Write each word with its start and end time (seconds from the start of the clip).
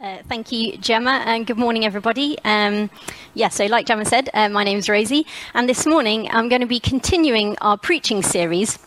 Uh, 0.00 0.16
thank 0.30 0.50
you, 0.50 0.78
Gemma, 0.78 1.22
and 1.26 1.46
good 1.46 1.58
morning, 1.58 1.84
everybody. 1.84 2.38
Um, 2.42 2.88
yeah, 3.34 3.48
so 3.48 3.66
like 3.66 3.84
Gemma 3.84 4.06
said, 4.06 4.30
uh, 4.32 4.48
my 4.48 4.64
name 4.64 4.78
is 4.78 4.88
Rosie, 4.88 5.26
and 5.52 5.68
this 5.68 5.84
morning 5.84 6.26
I'm 6.30 6.48
going 6.48 6.62
to 6.62 6.66
be 6.66 6.80
continuing 6.80 7.54
our 7.60 7.76
preaching 7.76 8.22
series, 8.22 8.78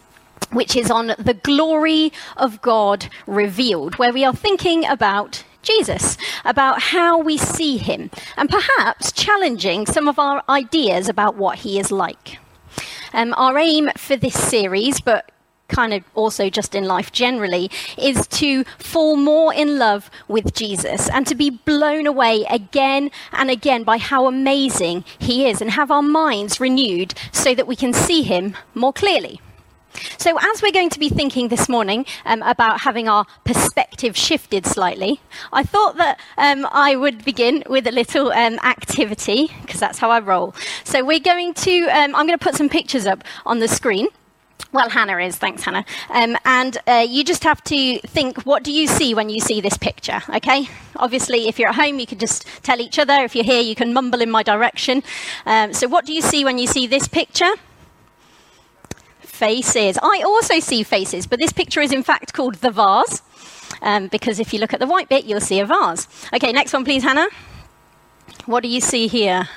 which 0.53 0.75
is 0.75 0.89
on 0.89 1.13
the 1.19 1.39
glory 1.43 2.11
of 2.35 2.63
God 2.63 3.09
revealed, 3.27 3.99
where 3.99 4.11
we 4.11 4.25
are 4.25 4.33
thinking 4.33 4.87
about 4.87 5.43
Jesus, 5.61 6.17
about 6.45 6.81
how 6.81 7.19
we 7.19 7.37
see 7.37 7.77
him, 7.77 8.09
and 8.35 8.49
perhaps 8.49 9.11
challenging 9.11 9.85
some 9.85 10.07
of 10.07 10.17
our 10.17 10.41
ideas 10.49 11.09
about 11.09 11.35
what 11.35 11.59
he 11.59 11.77
is 11.77 11.91
like. 11.91 12.39
Um, 13.13 13.35
our 13.37 13.59
aim 13.59 13.91
for 13.97 14.15
this 14.15 14.33
series, 14.33 14.99
but 14.99 15.29
kind 15.73 15.93
of 15.93 16.03
also 16.15 16.49
just 16.49 16.75
in 16.75 16.85
life 16.85 17.11
generally, 17.11 17.69
is 17.97 18.27
to 18.27 18.63
fall 18.77 19.17
more 19.17 19.53
in 19.53 19.77
love 19.77 20.09
with 20.27 20.53
Jesus 20.53 21.09
and 21.09 21.25
to 21.27 21.35
be 21.35 21.49
blown 21.49 22.07
away 22.07 22.45
again 22.49 23.11
and 23.31 23.49
again 23.49 23.83
by 23.83 23.97
how 23.97 24.27
amazing 24.27 25.03
he 25.19 25.47
is 25.49 25.61
and 25.61 25.71
have 25.71 25.91
our 25.91 26.01
minds 26.01 26.59
renewed 26.59 27.13
so 27.31 27.55
that 27.55 27.67
we 27.67 27.75
can 27.75 27.93
see 27.93 28.21
him 28.23 28.55
more 28.73 28.93
clearly. 28.93 29.41
So, 30.17 30.37
as 30.39 30.61
we're 30.61 30.71
going 30.71 30.89
to 30.89 30.99
be 30.99 31.09
thinking 31.09 31.49
this 31.49 31.69
morning 31.69 32.05
um, 32.25 32.41
about 32.41 32.81
having 32.81 33.07
our 33.07 33.25
perspective 33.43 34.17
shifted 34.17 34.65
slightly, 34.65 35.21
I 35.51 35.63
thought 35.63 35.97
that 35.97 36.19
um, 36.37 36.67
I 36.71 36.95
would 36.95 37.23
begin 37.23 37.63
with 37.69 37.85
a 37.87 37.91
little 37.91 38.31
um, 38.31 38.59
activity 38.63 39.51
because 39.61 39.79
that's 39.79 39.99
how 39.99 40.09
I 40.09 40.19
roll. 40.19 40.55
So, 40.83 41.03
we're 41.03 41.19
going 41.19 41.53
to, 41.55 41.81
um, 41.89 42.15
I'm 42.15 42.25
going 42.25 42.37
to 42.37 42.43
put 42.43 42.55
some 42.55 42.69
pictures 42.69 43.05
up 43.05 43.23
on 43.45 43.59
the 43.59 43.67
screen. 43.67 44.07
Well, 44.73 44.89
Hannah 44.89 45.19
is. 45.19 45.35
Thanks, 45.35 45.63
Hannah. 45.63 45.85
Um, 46.09 46.35
and 46.45 46.79
uh, 46.87 47.05
you 47.07 47.23
just 47.23 47.43
have 47.43 47.63
to 47.65 47.99
think 47.99 48.41
what 48.43 48.63
do 48.63 48.71
you 48.71 48.87
see 48.87 49.13
when 49.13 49.29
you 49.29 49.39
see 49.39 49.61
this 49.61 49.77
picture, 49.77 50.23
okay? 50.29 50.67
Obviously, 50.95 51.47
if 51.47 51.59
you're 51.59 51.69
at 51.69 51.75
home, 51.75 51.99
you 51.99 52.07
can 52.07 52.17
just 52.17 52.47
tell 52.63 52.81
each 52.81 52.97
other. 52.97 53.13
If 53.23 53.35
you're 53.35 53.45
here, 53.45 53.61
you 53.61 53.75
can 53.75 53.93
mumble 53.93 54.19
in 54.19 54.31
my 54.31 54.41
direction. 54.41 55.03
Um, 55.45 55.73
so, 55.73 55.87
what 55.87 56.07
do 56.07 56.13
you 56.13 56.23
see 56.23 56.43
when 56.43 56.57
you 56.57 56.65
see 56.65 56.87
this 56.87 57.07
picture? 57.07 57.51
Faces. 59.19 59.99
I 60.01 60.23
also 60.25 60.59
see 60.59 60.81
faces, 60.81 61.27
but 61.27 61.37
this 61.37 61.53
picture 61.53 61.81
is 61.81 61.91
in 61.91 62.01
fact 62.01 62.33
called 62.33 62.55
the 62.55 62.71
vase. 62.71 63.21
Um, 63.83 64.07
because 64.07 64.39
if 64.39 64.53
you 64.53 64.59
look 64.59 64.73
at 64.73 64.79
the 64.79 64.87
white 64.87 65.07
bit, 65.07 65.25
you'll 65.25 65.41
see 65.41 65.59
a 65.59 65.65
vase. 65.67 66.07
Okay, 66.33 66.51
next 66.51 66.73
one, 66.73 66.83
please, 66.83 67.03
Hannah. 67.03 67.27
What 68.47 68.63
do 68.63 68.69
you 68.69 68.81
see 68.81 69.07
here? 69.07 69.49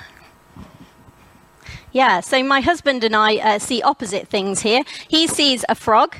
Yeah, 1.96 2.20
so 2.20 2.42
my 2.44 2.60
husband 2.60 3.04
and 3.04 3.16
I 3.16 3.36
uh, 3.38 3.58
see 3.58 3.80
opposite 3.80 4.28
things 4.28 4.60
here. 4.60 4.82
He 5.08 5.26
sees 5.26 5.64
a 5.66 5.74
frog, 5.74 6.14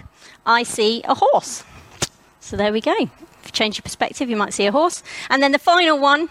I 0.47 0.63
see 0.63 1.03
a 1.05 1.15
horse. 1.15 1.65
So 2.41 2.57
there 2.57 2.73
we 2.73 2.81
go. 2.81 2.95
If 2.99 3.45
you 3.45 3.51
change 3.53 3.77
your 3.77 3.83
perspective, 3.83 4.31
you 4.31 4.37
might 4.37 4.55
see 4.55 4.65
a 4.65 4.73
horse. 4.73 5.03
And 5.29 5.43
then 5.43 5.53
the 5.53 5.59
final 5.59 5.99
one, 5.99 6.31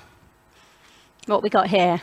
what 1.27 1.43
we 1.43 1.51
got 1.51 1.67
here? 1.67 2.01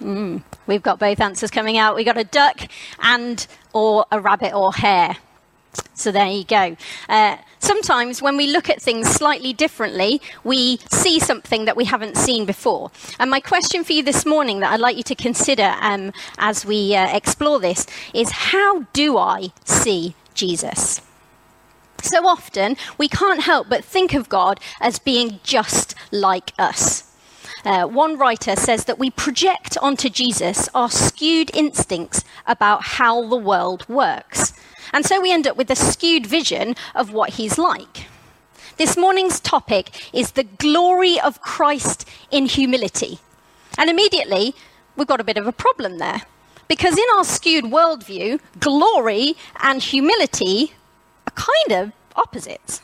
Mm, 0.00 0.42
we've 0.66 0.82
got 0.82 0.98
both 0.98 1.20
answers 1.20 1.52
coming 1.52 1.78
out. 1.78 1.94
We've 1.94 2.04
got 2.04 2.18
a 2.18 2.24
duck 2.24 2.62
and 2.98 3.46
or 3.72 4.06
a 4.10 4.18
rabbit 4.18 4.52
or 4.52 4.72
hare. 4.72 5.18
So 5.94 6.10
there 6.10 6.26
you 6.26 6.42
go. 6.42 6.76
Uh, 7.08 7.36
sometimes 7.62 8.20
when 8.20 8.36
we 8.36 8.48
look 8.48 8.68
at 8.68 8.82
things 8.82 9.08
slightly 9.08 9.52
differently, 9.52 10.20
we 10.44 10.78
see 10.90 11.18
something 11.18 11.64
that 11.64 11.76
we 11.76 11.84
haven't 11.84 12.16
seen 12.16 12.44
before. 12.44 12.90
And 13.18 13.30
my 13.30 13.40
question 13.40 13.84
for 13.84 13.92
you 13.92 14.02
this 14.02 14.26
morning 14.26 14.60
that 14.60 14.72
I'd 14.72 14.80
like 14.80 14.96
you 14.96 15.02
to 15.04 15.14
consider 15.14 15.74
um, 15.80 16.12
as 16.38 16.66
we 16.66 16.94
uh, 16.94 17.16
explore 17.16 17.60
this 17.60 17.86
is 18.12 18.30
how 18.30 18.82
do 18.92 19.16
I 19.16 19.52
see 19.64 20.14
Jesus? 20.34 21.00
So 22.02 22.26
often 22.26 22.76
we 22.98 23.08
can't 23.08 23.42
help 23.42 23.68
but 23.68 23.84
think 23.84 24.12
of 24.12 24.28
God 24.28 24.58
as 24.80 24.98
being 24.98 25.38
just 25.44 25.94
like 26.10 26.52
us. 26.58 27.08
Uh, 27.64 27.86
one 27.86 28.18
writer 28.18 28.56
says 28.56 28.86
that 28.86 28.98
we 28.98 29.10
project 29.10 29.78
onto 29.80 30.08
Jesus 30.08 30.68
our 30.74 30.90
skewed 30.90 31.54
instincts 31.54 32.24
about 32.46 32.82
how 32.82 33.28
the 33.28 33.36
world 33.36 33.88
works. 33.88 34.52
And 34.92 35.06
so 35.06 35.20
we 35.20 35.32
end 35.32 35.46
up 35.46 35.56
with 35.56 35.70
a 35.70 35.76
skewed 35.76 36.26
vision 36.26 36.74
of 36.94 37.12
what 37.12 37.30
he's 37.30 37.58
like. 37.58 38.06
This 38.76 38.96
morning's 38.96 39.40
topic 39.40 40.10
is 40.12 40.32
the 40.32 40.44
glory 40.44 41.20
of 41.20 41.40
Christ 41.40 42.08
in 42.30 42.46
humility. 42.46 43.18
And 43.78 43.88
immediately, 43.88 44.54
we've 44.96 45.06
got 45.06 45.20
a 45.20 45.24
bit 45.24 45.36
of 45.36 45.46
a 45.46 45.52
problem 45.52 45.98
there. 45.98 46.22
Because 46.68 46.96
in 46.96 47.04
our 47.16 47.24
skewed 47.24 47.64
worldview, 47.66 48.40
glory 48.58 49.34
and 49.60 49.82
humility 49.82 50.72
are 51.26 51.32
kind 51.32 51.82
of 51.82 51.92
opposites. 52.16 52.80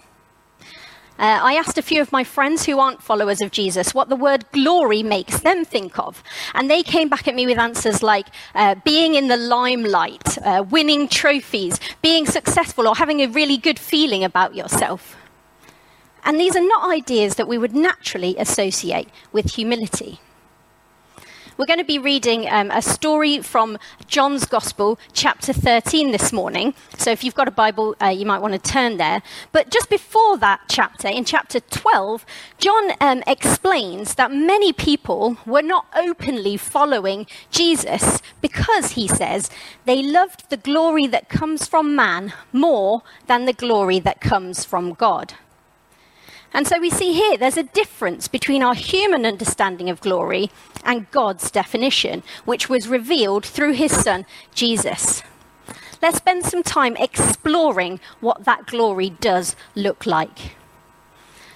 Uh, 1.18 1.40
I 1.42 1.54
asked 1.54 1.76
a 1.78 1.82
few 1.82 2.00
of 2.00 2.12
my 2.12 2.22
friends 2.22 2.64
who 2.64 2.78
aren't 2.78 3.02
followers 3.02 3.40
of 3.40 3.50
Jesus 3.50 3.92
what 3.92 4.08
the 4.08 4.16
word 4.16 4.44
glory 4.52 5.02
makes 5.02 5.40
them 5.40 5.64
think 5.64 5.98
of. 5.98 6.22
And 6.54 6.70
they 6.70 6.82
came 6.82 7.08
back 7.08 7.26
at 7.26 7.34
me 7.34 7.46
with 7.46 7.58
answers 7.58 8.02
like 8.02 8.28
uh, 8.54 8.76
being 8.84 9.16
in 9.16 9.26
the 9.26 9.36
limelight, 9.36 10.38
uh, 10.38 10.64
winning 10.70 11.08
trophies, 11.08 11.80
being 12.02 12.24
successful, 12.24 12.86
or 12.86 12.94
having 12.94 13.20
a 13.20 13.26
really 13.26 13.56
good 13.56 13.78
feeling 13.78 14.22
about 14.22 14.54
yourself. 14.54 15.16
And 16.24 16.38
these 16.38 16.54
are 16.54 16.66
not 16.66 16.90
ideas 16.90 17.34
that 17.34 17.48
we 17.48 17.58
would 17.58 17.74
naturally 17.74 18.36
associate 18.36 19.08
with 19.32 19.54
humility. 19.54 20.20
We're 21.58 21.66
going 21.66 21.80
to 21.80 21.84
be 21.84 21.98
reading 21.98 22.48
um, 22.48 22.70
a 22.70 22.80
story 22.80 23.40
from 23.42 23.78
John's 24.06 24.46
Gospel, 24.46 24.96
chapter 25.12 25.52
13, 25.52 26.12
this 26.12 26.32
morning. 26.32 26.72
So 26.96 27.10
if 27.10 27.24
you've 27.24 27.34
got 27.34 27.48
a 27.48 27.50
Bible, 27.50 27.96
uh, 28.00 28.10
you 28.10 28.24
might 28.26 28.40
want 28.40 28.54
to 28.54 28.60
turn 28.60 28.96
there. 28.96 29.22
But 29.50 29.68
just 29.68 29.90
before 29.90 30.38
that 30.38 30.60
chapter, 30.68 31.08
in 31.08 31.24
chapter 31.24 31.58
12, 31.58 32.24
John 32.58 32.92
um, 33.00 33.24
explains 33.26 34.14
that 34.14 34.30
many 34.30 34.72
people 34.72 35.36
were 35.44 35.60
not 35.60 35.86
openly 35.96 36.56
following 36.56 37.26
Jesus 37.50 38.22
because, 38.40 38.92
he 38.92 39.08
says, 39.08 39.50
they 39.84 40.00
loved 40.00 40.50
the 40.50 40.56
glory 40.58 41.08
that 41.08 41.28
comes 41.28 41.66
from 41.66 41.96
man 41.96 42.34
more 42.52 43.02
than 43.26 43.46
the 43.46 43.52
glory 43.52 43.98
that 43.98 44.20
comes 44.20 44.64
from 44.64 44.92
God. 44.92 45.34
And 46.54 46.66
so 46.66 46.80
we 46.80 46.90
see 46.90 47.12
here 47.12 47.36
there's 47.36 47.56
a 47.56 47.62
difference 47.62 48.26
between 48.26 48.62
our 48.62 48.74
human 48.74 49.26
understanding 49.26 49.90
of 49.90 50.00
glory 50.00 50.50
and 50.88 51.08
God's 51.12 51.50
definition, 51.50 52.24
which 52.46 52.68
was 52.68 52.88
revealed 52.88 53.44
through 53.44 53.74
his 53.74 53.92
son, 53.92 54.26
Jesus. 54.54 55.22
Let's 56.00 56.16
spend 56.16 56.44
some 56.44 56.62
time 56.62 56.96
exploring 56.96 58.00
what 58.20 58.44
that 58.44 58.66
glory 58.66 59.10
does 59.10 59.54
look 59.74 60.06
like. 60.06 60.56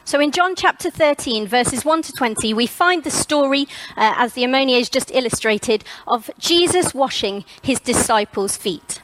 So, 0.04 0.20
in 0.20 0.32
John 0.32 0.54
chapter 0.56 0.90
13, 0.90 1.46
verses 1.46 1.84
1 1.84 2.02
to 2.02 2.12
20, 2.12 2.52
we 2.54 2.66
find 2.66 3.04
the 3.04 3.10
story, 3.10 3.62
uh, 3.96 4.14
as 4.16 4.34
the 4.34 4.44
Ammoniers 4.44 4.90
just 4.90 5.12
illustrated, 5.12 5.84
of 6.08 6.28
Jesus 6.38 6.92
washing 6.92 7.44
his 7.62 7.78
disciples' 7.78 8.56
feet. 8.56 9.00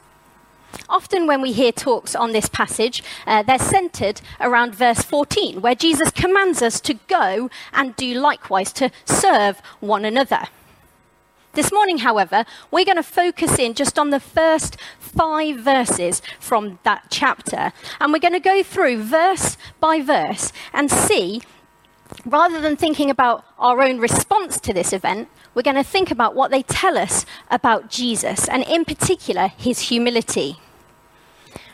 Often, 0.89 1.27
when 1.27 1.43
we 1.43 1.53
hear 1.53 1.73
talks 1.73 2.15
on 2.15 2.33
this 2.33 2.49
passage, 2.49 3.03
uh, 3.27 3.43
they're 3.43 3.59
centered 3.59 4.21
around 4.41 4.75
verse 4.75 5.03
14, 5.03 5.61
where 5.61 5.75
Jesus 5.75 6.11
commands 6.11 6.62
us 6.62 6.81
to 6.81 6.95
go 7.09 7.51
and 7.73 7.97
do 7.97 8.15
likewise, 8.15 8.73
to 8.75 8.91
serve 9.05 9.61
one 9.81 10.05
another. 10.05 10.45
This 11.55 11.73
morning, 11.73 11.99
however, 11.99 12.45
we're 12.71 12.84
going 12.84 12.97
to 12.97 13.03
focus 13.03 13.59
in 13.59 13.75
just 13.75 13.99
on 13.99 14.11
the 14.11 14.21
first 14.21 14.77
five 15.01 15.57
verses 15.57 16.23
from 16.39 16.78
that 16.84 17.07
chapter. 17.11 17.73
And 18.01 18.12
we're 18.12 18.21
going 18.21 18.34
to 18.34 18.41
go 18.41 18.62
through 18.62 19.03
verse 19.03 19.57
by 19.81 20.01
verse 20.01 20.53
and 20.73 20.91
see, 20.91 21.43
rather 22.25 22.61
than 22.61 22.77
thinking 22.77 23.11
about 23.11 23.45
our 23.59 23.83
own 23.83 23.99
response 23.99 24.61
to 24.61 24.73
this 24.73 24.93
event, 24.93 25.29
we're 25.55 25.63
going 25.63 25.77
to 25.77 25.85
think 25.85 26.11
about 26.11 26.35
what 26.35 26.51
they 26.51 26.63
tell 26.63 26.97
us 26.97 27.27
about 27.51 27.91
Jesus, 27.91 28.49
and 28.49 28.63
in 28.65 28.85
particular, 28.85 29.49
his 29.49 29.81
humility. 29.81 30.59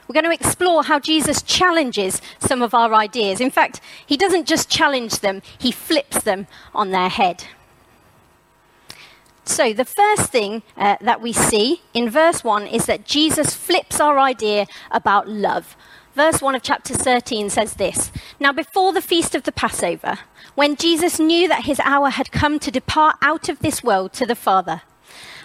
We're 0.06 0.20
going 0.20 0.24
to 0.24 0.46
explore 0.46 0.84
how 0.84 0.98
Jesus 0.98 1.42
challenges 1.42 2.20
some 2.38 2.62
of 2.62 2.74
our 2.74 2.92
ideas. 2.92 3.40
In 3.40 3.50
fact, 3.50 3.80
he 4.04 4.16
doesn't 4.16 4.46
just 4.46 4.68
challenge 4.68 5.20
them, 5.20 5.42
he 5.58 5.72
flips 5.72 6.22
them 6.22 6.46
on 6.74 6.90
their 6.90 7.08
head. 7.08 7.44
So, 9.46 9.74
the 9.74 9.84
first 9.84 10.30
thing 10.30 10.62
uh, 10.76 10.96
that 11.02 11.20
we 11.20 11.32
see 11.32 11.82
in 11.92 12.08
verse 12.08 12.42
1 12.42 12.66
is 12.66 12.86
that 12.86 13.04
Jesus 13.04 13.54
flips 13.54 14.00
our 14.00 14.18
idea 14.18 14.66
about 14.90 15.28
love. 15.28 15.76
Verse 16.14 16.40
1 16.40 16.54
of 16.54 16.62
chapter 16.62 16.94
13 16.94 17.50
says 17.50 17.74
this 17.74 18.12
Now, 18.38 18.52
before 18.52 18.92
the 18.92 19.02
feast 19.02 19.34
of 19.34 19.42
the 19.42 19.52
Passover, 19.52 20.18
when 20.54 20.76
Jesus 20.76 21.18
knew 21.18 21.48
that 21.48 21.64
his 21.64 21.80
hour 21.80 22.10
had 22.10 22.30
come 22.30 22.60
to 22.60 22.70
depart 22.70 23.16
out 23.20 23.48
of 23.48 23.58
this 23.58 23.82
world 23.82 24.12
to 24.14 24.26
the 24.26 24.36
Father. 24.36 24.82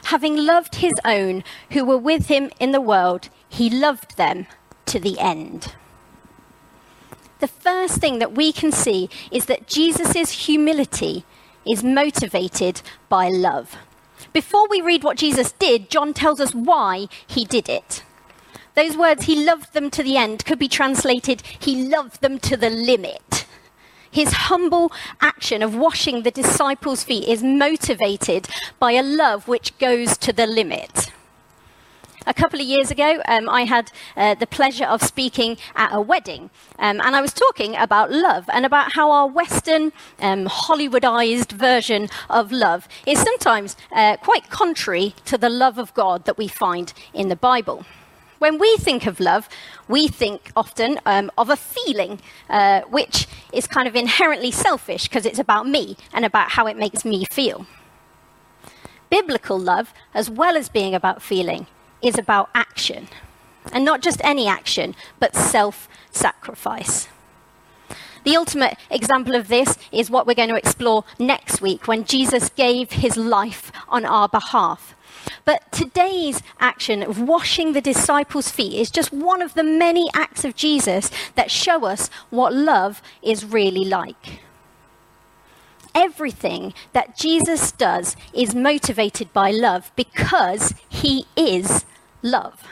Having 0.05 0.37
loved 0.37 0.75
his 0.75 0.93
own 1.03 1.43
who 1.71 1.83
were 1.83 1.97
with 1.97 2.27
him 2.27 2.51
in 2.59 2.71
the 2.71 2.81
world, 2.81 3.29
he 3.47 3.69
loved 3.69 4.15
them 4.15 4.45
to 4.85 4.99
the 4.99 5.19
end. 5.19 5.73
The 7.39 7.47
first 7.47 7.97
thing 7.97 8.19
that 8.19 8.35
we 8.35 8.51
can 8.51 8.71
see 8.71 9.09
is 9.31 9.45
that 9.45 9.67
Jesus' 9.67 10.45
humility 10.45 11.25
is 11.65 11.83
motivated 11.83 12.81
by 13.07 13.29
love. 13.29 13.75
Before 14.33 14.67
we 14.67 14.81
read 14.81 15.03
what 15.03 15.17
Jesus 15.17 15.51
did, 15.53 15.89
John 15.89 16.13
tells 16.13 16.39
us 16.39 16.53
why 16.53 17.07
he 17.25 17.45
did 17.45 17.69
it. 17.69 18.03
Those 18.79 18.95
words, 18.95 19.25
he 19.25 19.43
loved 19.43 19.73
them 19.73 19.89
to 19.89 20.01
the 20.01 20.15
end, 20.15 20.45
could 20.45 20.57
be 20.57 20.69
translated, 20.69 21.43
he 21.59 21.83
loved 21.83 22.21
them 22.21 22.39
to 22.39 22.55
the 22.55 22.69
limit. 22.69 23.45
His 24.09 24.31
humble 24.47 24.93
action 25.19 25.61
of 25.61 25.75
washing 25.75 26.23
the 26.23 26.31
disciples' 26.31 27.03
feet 27.03 27.27
is 27.27 27.43
motivated 27.43 28.47
by 28.79 28.93
a 28.93 29.03
love 29.03 29.49
which 29.49 29.77
goes 29.79 30.17
to 30.19 30.31
the 30.31 30.47
limit. 30.47 31.11
A 32.25 32.33
couple 32.33 32.61
of 32.61 32.65
years 32.65 32.89
ago, 32.89 33.21
um, 33.27 33.49
I 33.49 33.65
had 33.65 33.91
uh, 34.15 34.35
the 34.35 34.47
pleasure 34.47 34.85
of 34.85 35.03
speaking 35.03 35.57
at 35.75 35.93
a 35.93 35.99
wedding, 35.99 36.49
um, 36.79 37.01
and 37.01 37.17
I 37.17 37.19
was 37.19 37.33
talking 37.33 37.75
about 37.75 38.13
love 38.13 38.45
and 38.53 38.65
about 38.65 38.93
how 38.93 39.11
our 39.11 39.27
Western, 39.27 39.91
um, 40.21 40.45
Hollywoodized 40.45 41.51
version 41.51 42.07
of 42.29 42.53
love 42.53 42.87
is 43.05 43.19
sometimes 43.19 43.75
uh, 43.91 44.15
quite 44.15 44.49
contrary 44.49 45.15
to 45.25 45.37
the 45.37 45.49
love 45.49 45.77
of 45.77 45.93
God 45.93 46.23
that 46.23 46.37
we 46.37 46.47
find 46.47 46.93
in 47.13 47.27
the 47.27 47.35
Bible. 47.35 47.83
When 48.39 48.57
we 48.57 48.77
think 48.77 49.05
of 49.05 49.19
love, 49.19 49.49
we 49.87 50.07
think 50.07 50.51
often 50.55 50.99
um, 51.05 51.29
of 51.37 51.49
a 51.49 51.57
feeling 51.57 52.21
uh, 52.49 52.81
which 52.89 53.27
is 53.53 53.67
kind 53.67 53.87
of 53.87 53.95
inherently 53.95 54.51
selfish 54.51 55.03
because 55.03 55.25
it's 55.25 55.39
about 55.39 55.67
me 55.67 55.97
and 56.13 56.25
about 56.25 56.51
how 56.51 56.65
it 56.65 56.77
makes 56.77 57.03
me 57.03 57.25
feel. 57.25 57.67
Biblical 59.09 59.59
love, 59.59 59.93
as 60.13 60.29
well 60.29 60.55
as 60.55 60.69
being 60.69 60.95
about 60.95 61.21
feeling, 61.21 61.67
is 62.01 62.17
about 62.17 62.49
action. 62.55 63.09
And 63.73 63.83
not 63.83 64.01
just 64.01 64.21
any 64.23 64.47
action, 64.47 64.95
but 65.19 65.35
self 65.35 65.89
sacrifice. 66.11 67.09
The 68.23 68.35
ultimate 68.35 68.77
example 68.89 69.35
of 69.35 69.47
this 69.47 69.77
is 69.91 70.09
what 70.09 70.27
we're 70.27 70.33
going 70.33 70.49
to 70.49 70.55
explore 70.55 71.03
next 71.17 71.61
week 71.61 71.87
when 71.87 72.05
Jesus 72.05 72.49
gave 72.49 72.91
his 72.91 73.17
life 73.17 73.71
on 73.87 74.05
our 74.05 74.27
behalf. 74.29 74.95
But 75.45 75.71
today's 75.71 76.41
action 76.59 77.03
of 77.03 77.21
washing 77.21 77.73
the 77.73 77.81
disciples' 77.81 78.51
feet 78.51 78.73
is 78.73 78.91
just 78.91 79.11
one 79.11 79.41
of 79.41 79.53
the 79.53 79.63
many 79.63 80.09
acts 80.13 80.45
of 80.45 80.55
Jesus 80.55 81.11
that 81.35 81.51
show 81.51 81.85
us 81.85 82.09
what 82.29 82.53
love 82.53 83.01
is 83.21 83.45
really 83.45 83.85
like. 83.85 84.41
Everything 85.95 86.73
that 86.93 87.17
Jesus 87.17 87.71
does 87.71 88.15
is 88.33 88.53
motivated 88.53 89.33
by 89.33 89.51
love 89.51 89.91
because 89.95 90.73
he 90.87 91.25
is 91.35 91.85
love. 92.21 92.63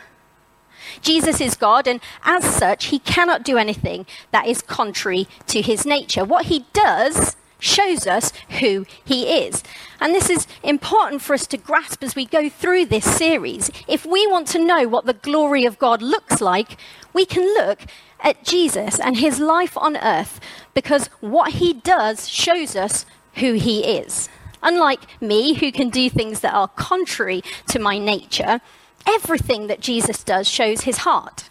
Jesus 1.01 1.41
is 1.41 1.55
God, 1.55 1.87
and 1.87 1.99
as 2.23 2.43
such, 2.43 2.85
he 2.85 2.99
cannot 2.99 3.43
do 3.43 3.57
anything 3.57 4.05
that 4.31 4.47
is 4.47 4.61
contrary 4.61 5.27
to 5.47 5.61
his 5.61 5.85
nature. 5.85 6.23
What 6.23 6.45
he 6.45 6.65
does 6.73 7.35
shows 7.59 8.07
us 8.07 8.31
who 8.59 8.85
he 9.03 9.45
is. 9.45 9.63
And 9.99 10.13
this 10.13 10.29
is 10.29 10.47
important 10.63 11.21
for 11.21 11.33
us 11.33 11.47
to 11.47 11.57
grasp 11.57 12.03
as 12.03 12.15
we 12.15 12.25
go 12.25 12.49
through 12.49 12.85
this 12.85 13.05
series. 13.05 13.71
If 13.87 14.05
we 14.05 14.27
want 14.27 14.47
to 14.49 14.63
know 14.63 14.87
what 14.87 15.05
the 15.05 15.13
glory 15.13 15.65
of 15.65 15.79
God 15.79 16.01
looks 16.01 16.41
like, 16.41 16.77
we 17.13 17.25
can 17.25 17.43
look 17.43 17.81
at 18.19 18.43
Jesus 18.43 18.99
and 18.99 19.17
his 19.17 19.39
life 19.39 19.77
on 19.77 19.97
earth 19.97 20.39
because 20.73 21.07
what 21.19 21.53
he 21.53 21.73
does 21.73 22.27
shows 22.27 22.75
us 22.75 23.05
who 23.35 23.53
he 23.53 23.83
is. 23.97 24.29
Unlike 24.63 25.21
me, 25.21 25.53
who 25.55 25.71
can 25.71 25.89
do 25.89 26.09
things 26.09 26.39
that 26.41 26.53
are 26.53 26.67
contrary 26.67 27.43
to 27.69 27.79
my 27.79 27.99
nature, 27.99 28.59
everything 29.07 29.67
that 29.67 29.79
Jesus 29.79 30.23
does 30.23 30.47
shows 30.47 30.81
his 30.81 30.97
heart. 30.97 31.49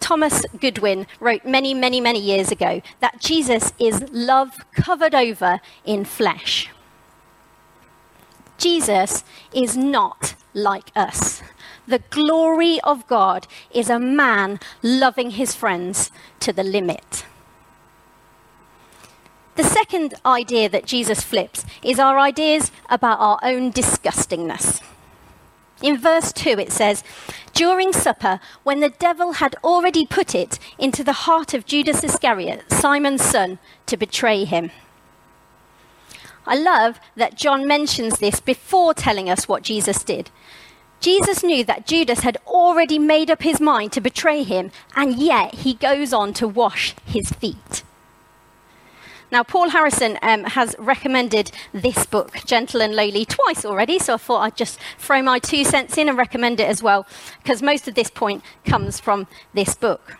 Thomas 0.00 0.44
Goodwin 0.60 1.06
wrote 1.20 1.44
many, 1.44 1.74
many, 1.74 2.00
many 2.00 2.20
years 2.20 2.50
ago 2.50 2.82
that 3.00 3.20
Jesus 3.20 3.72
is 3.78 4.04
love 4.12 4.58
covered 4.72 5.14
over 5.14 5.60
in 5.84 6.04
flesh. 6.04 6.70
Jesus 8.58 9.24
is 9.52 9.76
not 9.76 10.34
like 10.54 10.90
us. 10.96 11.42
The 11.86 12.02
glory 12.10 12.80
of 12.80 13.06
God 13.06 13.46
is 13.70 13.90
a 13.90 13.98
man 13.98 14.58
loving 14.82 15.30
his 15.30 15.54
friends 15.54 16.10
to 16.40 16.52
the 16.52 16.64
limit. 16.64 17.24
The 19.56 19.64
second 19.64 20.14
idea 20.24 20.68
that 20.68 20.84
Jesus 20.84 21.22
flips 21.22 21.64
is 21.82 21.98
our 21.98 22.18
ideas 22.18 22.70
about 22.90 23.20
our 23.20 23.38
own 23.42 23.72
disgustingness. 23.72 24.82
In 25.82 25.98
verse 25.98 26.32
2, 26.32 26.58
it 26.58 26.72
says, 26.72 27.04
During 27.56 27.94
supper, 27.94 28.38
when 28.64 28.80
the 28.80 28.90
devil 28.90 29.32
had 29.32 29.56
already 29.64 30.04
put 30.04 30.34
it 30.34 30.58
into 30.78 31.02
the 31.02 31.24
heart 31.24 31.54
of 31.54 31.64
Judas 31.64 32.04
Iscariot, 32.04 32.70
Simon's 32.70 33.24
son, 33.24 33.58
to 33.86 33.96
betray 33.96 34.44
him. 34.44 34.70
I 36.46 36.54
love 36.54 37.00
that 37.16 37.34
John 37.34 37.66
mentions 37.66 38.18
this 38.18 38.40
before 38.40 38.92
telling 38.92 39.30
us 39.30 39.48
what 39.48 39.62
Jesus 39.62 40.04
did. 40.04 40.30
Jesus 41.00 41.42
knew 41.42 41.64
that 41.64 41.86
Judas 41.86 42.20
had 42.20 42.36
already 42.46 42.98
made 42.98 43.30
up 43.30 43.40
his 43.40 43.58
mind 43.58 43.90
to 43.92 44.02
betray 44.02 44.42
him, 44.42 44.70
and 44.94 45.16
yet 45.16 45.54
he 45.54 45.72
goes 45.72 46.12
on 46.12 46.34
to 46.34 46.46
wash 46.46 46.94
his 47.06 47.30
feet. 47.30 47.82
Now, 49.32 49.42
Paul 49.42 49.70
Harrison 49.70 50.18
um, 50.22 50.44
has 50.44 50.76
recommended 50.78 51.50
this 51.72 52.06
book, 52.06 52.38
Gentle 52.44 52.80
and 52.80 52.94
Lowly, 52.94 53.24
twice 53.24 53.64
already, 53.64 53.98
so 53.98 54.14
I 54.14 54.18
thought 54.18 54.40
I'd 54.42 54.56
just 54.56 54.78
throw 54.98 55.20
my 55.20 55.40
two 55.40 55.64
cents 55.64 55.98
in 55.98 56.08
and 56.08 56.16
recommend 56.16 56.60
it 56.60 56.68
as 56.68 56.82
well, 56.82 57.06
because 57.42 57.60
most 57.60 57.88
of 57.88 57.94
this 57.94 58.08
point 58.08 58.44
comes 58.64 59.00
from 59.00 59.26
this 59.52 59.74
book. 59.74 60.16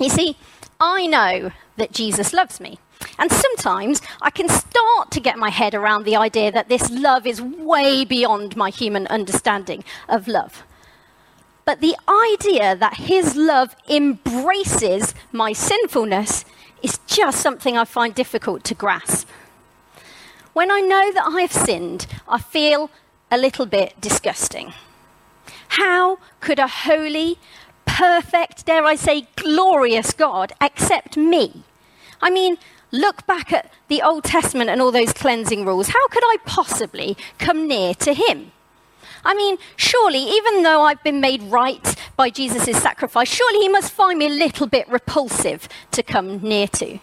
You 0.00 0.08
see, 0.08 0.36
I 0.78 1.06
know 1.06 1.50
that 1.76 1.92
Jesus 1.92 2.32
loves 2.32 2.60
me. 2.60 2.78
And 3.18 3.32
sometimes 3.32 4.00
I 4.20 4.30
can 4.30 4.48
start 4.48 5.10
to 5.10 5.20
get 5.20 5.36
my 5.36 5.50
head 5.50 5.74
around 5.74 6.04
the 6.04 6.16
idea 6.16 6.52
that 6.52 6.68
this 6.68 6.88
love 6.90 7.26
is 7.26 7.42
way 7.42 8.04
beyond 8.04 8.56
my 8.56 8.70
human 8.70 9.08
understanding 9.08 9.82
of 10.08 10.28
love. 10.28 10.62
But 11.64 11.80
the 11.80 11.96
idea 12.08 12.76
that 12.76 12.94
his 12.94 13.36
love 13.36 13.74
embraces 13.88 15.14
my 15.32 15.52
sinfulness 15.52 16.44
just 17.14 17.40
something 17.40 17.76
I 17.76 17.84
find 17.84 18.14
difficult 18.14 18.64
to 18.64 18.74
grasp. 18.74 19.28
When 20.54 20.70
I 20.70 20.80
know 20.80 21.12
that 21.12 21.26
I've 21.26 21.52
sinned, 21.52 22.06
I 22.28 22.38
feel 22.38 22.90
a 23.30 23.36
little 23.36 23.66
bit 23.66 24.00
disgusting. 24.00 24.72
How 25.68 26.18
could 26.40 26.58
a 26.58 26.66
holy, 26.66 27.38
perfect, 27.84 28.66
dare 28.66 28.84
I 28.84 28.94
say, 28.94 29.26
glorious 29.36 30.12
God 30.12 30.52
accept 30.60 31.16
me? 31.16 31.64
I 32.20 32.30
mean, 32.30 32.56
look 32.90 33.26
back 33.26 33.52
at 33.52 33.70
the 33.88 34.02
Old 34.02 34.24
Testament 34.24 34.70
and 34.70 34.80
all 34.80 34.92
those 34.92 35.12
cleansing 35.12 35.66
rules. 35.66 35.88
How 35.88 36.08
could 36.08 36.24
I 36.24 36.36
possibly 36.46 37.16
come 37.38 37.66
near 37.66 37.94
to 37.94 38.14
him? 38.14 38.52
I 39.24 39.34
mean, 39.34 39.58
surely, 39.76 40.18
even 40.18 40.62
though 40.62 40.82
I've 40.82 41.02
been 41.02 41.20
made 41.20 41.42
right 41.44 41.94
by 42.16 42.30
Jesus' 42.30 42.82
sacrifice, 42.82 43.28
surely 43.28 43.60
he 43.60 43.68
must 43.68 43.92
find 43.92 44.18
me 44.18 44.26
a 44.26 44.30
little 44.30 44.66
bit 44.66 44.88
repulsive 44.88 45.68
to 45.92 46.02
come 46.02 46.38
near 46.38 46.66
to. 46.68 46.98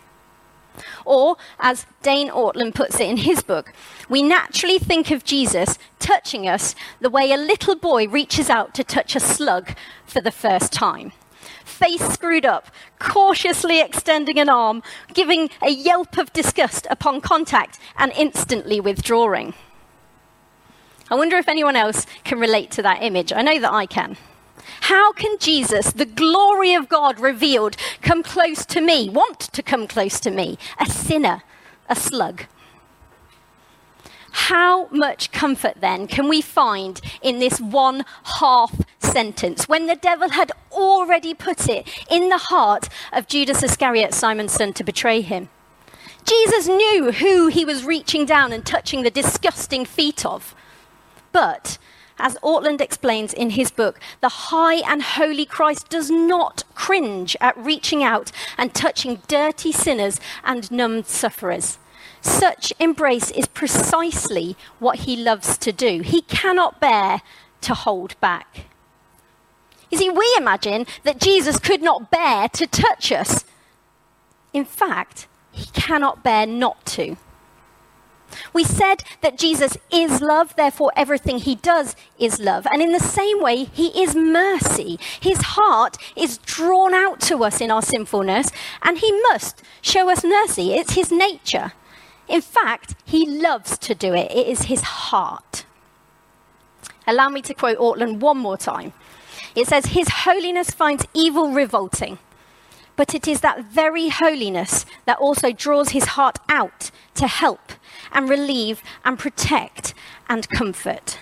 Or, 1.05 1.37
as 1.59 1.85
Dane 2.01 2.29
Ortlund 2.29 2.75
puts 2.75 2.99
it 2.99 3.09
in 3.09 3.17
his 3.17 3.41
book, 3.41 3.73
we 4.09 4.23
naturally 4.23 4.79
think 4.79 5.11
of 5.11 5.23
Jesus 5.23 5.77
touching 5.99 6.47
us 6.47 6.75
the 6.99 7.09
way 7.09 7.31
a 7.31 7.37
little 7.37 7.75
boy 7.75 8.07
reaches 8.07 8.49
out 8.49 8.73
to 8.75 8.83
touch 8.83 9.15
a 9.15 9.19
slug 9.19 9.75
for 10.05 10.21
the 10.21 10.31
first 10.31 10.71
time. 10.71 11.11
Face 11.63 12.05
screwed 12.07 12.45
up, 12.45 12.67
cautiously 12.99 13.79
extending 13.79 14.39
an 14.39 14.49
arm, 14.49 14.83
giving 15.13 15.49
a 15.61 15.69
yelp 15.69 16.17
of 16.17 16.33
disgust 16.33 16.85
upon 16.89 17.21
contact, 17.21 17.79
and 17.97 18.11
instantly 18.17 18.79
withdrawing. 18.79 19.53
I 21.09 21.15
wonder 21.15 21.37
if 21.37 21.47
anyone 21.47 21.75
else 21.75 22.05
can 22.23 22.39
relate 22.39 22.71
to 22.71 22.81
that 22.83 23.01
image. 23.01 23.33
I 23.33 23.41
know 23.41 23.59
that 23.59 23.73
I 23.73 23.85
can. 23.85 24.17
How 24.81 25.11
can 25.11 25.37
Jesus, 25.39 25.91
the 25.91 26.05
glory 26.05 26.73
of 26.73 26.89
God 26.89 27.19
revealed, 27.19 27.75
come 28.01 28.23
close 28.23 28.65
to 28.67 28.81
me, 28.81 29.09
want 29.09 29.39
to 29.39 29.63
come 29.63 29.87
close 29.87 30.19
to 30.21 30.31
me, 30.31 30.57
a 30.79 30.85
sinner, 30.85 31.43
a 31.87 31.95
slug? 31.95 32.45
How 34.31 34.87
much 34.87 35.31
comfort 35.31 35.75
then 35.81 36.07
can 36.07 36.29
we 36.29 36.41
find 36.41 37.01
in 37.21 37.39
this 37.39 37.59
one 37.59 38.05
half 38.39 38.79
sentence 38.99 39.67
when 39.67 39.87
the 39.87 39.95
devil 39.95 40.29
had 40.29 40.51
already 40.71 41.33
put 41.33 41.67
it 41.67 41.87
in 42.09 42.29
the 42.29 42.37
heart 42.37 42.89
of 43.11 43.27
Judas 43.27 43.63
Iscariot, 43.63 44.13
Simon's 44.13 44.53
son, 44.53 44.73
to 44.73 44.83
betray 44.83 45.21
him? 45.21 45.49
Jesus 46.25 46.67
knew 46.67 47.11
who 47.11 47.47
he 47.47 47.65
was 47.65 47.85
reaching 47.85 48.25
down 48.25 48.53
and 48.53 48.63
touching 48.65 49.01
the 49.01 49.09
disgusting 49.09 49.83
feet 49.83 50.25
of. 50.25 50.53
But, 51.31 51.77
as 52.17 52.35
Ortlund 52.43 52.81
explains 52.81 53.33
in 53.33 53.51
his 53.51 53.71
book, 53.71 53.99
the 54.21 54.29
high 54.29 54.81
and 54.91 55.01
holy 55.01 55.45
Christ 55.45 55.89
does 55.89 56.09
not 56.09 56.63
cringe 56.75 57.35
at 57.39 57.57
reaching 57.57 58.03
out 58.03 58.31
and 58.57 58.73
touching 58.73 59.21
dirty 59.27 59.71
sinners 59.71 60.19
and 60.43 60.69
numbed 60.71 61.07
sufferers. 61.07 61.77
Such 62.21 62.73
embrace 62.79 63.31
is 63.31 63.47
precisely 63.47 64.57
what 64.79 64.99
he 64.99 65.15
loves 65.15 65.57
to 65.59 65.71
do. 65.71 66.01
He 66.01 66.21
cannot 66.23 66.81
bear 66.81 67.21
to 67.61 67.73
hold 67.73 68.19
back. 68.19 68.65
You 69.89 69.97
see, 69.97 70.09
we 70.09 70.35
imagine 70.37 70.85
that 71.03 71.19
Jesus 71.19 71.57
could 71.57 71.81
not 71.81 72.11
bear 72.11 72.49
to 72.49 72.67
touch 72.67 73.11
us. 73.11 73.45
In 74.53 74.65
fact, 74.65 75.27
he 75.51 75.65
cannot 75.67 76.23
bear 76.23 76.45
not 76.45 76.85
to. 76.87 77.17
We 78.53 78.63
said 78.63 79.03
that 79.21 79.37
Jesus 79.37 79.77
is 79.91 80.21
love, 80.21 80.55
therefore, 80.55 80.91
everything 80.95 81.39
he 81.39 81.55
does 81.55 81.95
is 82.17 82.39
love. 82.39 82.67
And 82.71 82.81
in 82.81 82.91
the 82.91 82.99
same 82.99 83.41
way, 83.41 83.65
he 83.65 83.87
is 84.01 84.15
mercy. 84.15 84.99
His 85.19 85.39
heart 85.41 85.97
is 86.15 86.37
drawn 86.39 86.93
out 86.93 87.19
to 87.21 87.43
us 87.43 87.61
in 87.61 87.71
our 87.71 87.81
sinfulness, 87.81 88.51
and 88.81 88.97
he 88.97 89.11
must 89.23 89.61
show 89.81 90.09
us 90.09 90.23
mercy. 90.23 90.73
It's 90.73 90.93
his 90.93 91.11
nature. 91.11 91.73
In 92.27 92.41
fact, 92.41 92.95
he 93.05 93.25
loves 93.25 93.77
to 93.79 93.95
do 93.95 94.13
it, 94.13 94.31
it 94.31 94.47
is 94.47 94.63
his 94.63 94.81
heart. 94.81 95.65
Allow 97.07 97.29
me 97.29 97.41
to 97.41 97.55
quote 97.55 97.79
Ortlund 97.79 98.19
one 98.19 98.37
more 98.37 98.57
time. 98.57 98.93
It 99.55 99.67
says, 99.67 99.87
His 99.87 100.07
holiness 100.09 100.69
finds 100.69 101.05
evil 101.13 101.51
revolting, 101.51 102.19
but 102.99 103.15
it 103.15 103.29
is 103.29 103.39
that 103.39 103.63
very 103.63 104.09
holiness 104.09 104.85
that 105.05 105.17
also 105.19 105.53
draws 105.53 105.91
his 105.91 106.03
heart 106.03 106.37
out 106.49 106.91
to 107.15 107.27
help 107.27 107.71
and 108.11 108.27
relieve 108.27 108.83
and 109.05 109.17
protect 109.17 109.93
and 110.27 110.49
comfort. 110.49 111.17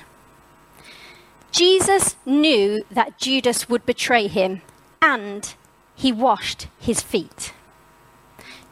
Jesus 1.51 2.15
knew 2.25 2.83
that 2.89 3.19
Judas 3.19 3.69
would 3.69 3.85
betray 3.85 4.25
him, 4.25 4.63
and 5.03 5.53
he 5.95 6.11
washed 6.11 6.65
his 6.79 6.99
feet. 6.99 7.53